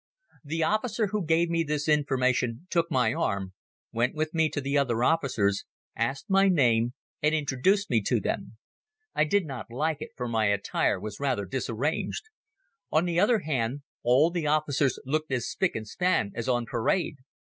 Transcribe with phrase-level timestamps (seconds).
[0.43, 3.53] The officer who gave me this information took my arm,
[3.91, 5.63] went with me to the other officers,
[5.95, 8.57] asked my name and introduced me to them.
[9.13, 12.23] I did not like it, for my attire was rather disarranged.
[12.91, 17.17] On the other hand, all the officers looked as spic and span as on parade.